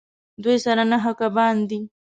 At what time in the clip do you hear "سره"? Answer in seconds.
0.65-0.83